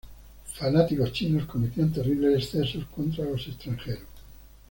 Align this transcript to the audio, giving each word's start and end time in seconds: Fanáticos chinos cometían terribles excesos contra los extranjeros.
Fanáticos 0.55 1.11
chinos 1.13 1.45
cometían 1.45 1.91
terribles 1.93 2.43
excesos 2.45 2.85
contra 2.87 3.23
los 3.23 3.47
extranjeros. 3.47 4.01